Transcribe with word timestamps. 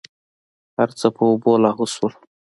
هرڅه 0.77 1.07
په 1.15 1.21
اوبو 1.29 1.51
لاهو 1.63 1.85
سول. 1.95 2.13